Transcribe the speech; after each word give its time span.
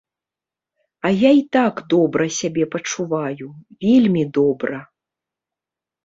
А 1.07 1.09
я 1.27 1.31
і 1.39 1.41
так 1.55 1.75
добра 1.93 2.25
сябе 2.37 2.65
пачуваю, 2.75 3.45
вельмі 3.83 4.23
добра. 4.39 4.79